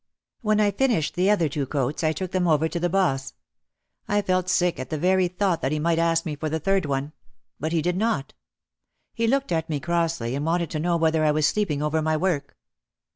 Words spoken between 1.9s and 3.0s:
I took them over to the